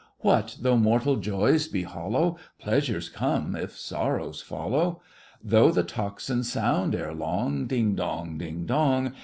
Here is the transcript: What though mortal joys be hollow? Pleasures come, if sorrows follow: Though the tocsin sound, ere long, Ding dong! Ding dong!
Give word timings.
What 0.21 0.57
though 0.59 0.77
mortal 0.77 1.17
joys 1.17 1.67
be 1.67 1.83
hollow? 1.83 2.37
Pleasures 2.57 3.07
come, 3.07 3.55
if 3.55 3.77
sorrows 3.77 4.41
follow: 4.41 4.99
Though 5.43 5.69
the 5.69 5.83
tocsin 5.83 6.41
sound, 6.43 6.95
ere 6.95 7.13
long, 7.13 7.67
Ding 7.67 7.93
dong! 7.93 8.39
Ding 8.39 8.65
dong! 8.65 9.13